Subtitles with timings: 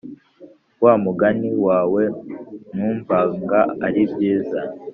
[0.83, 2.03] wamugani wawe
[2.75, 4.61] numvaga aribyiza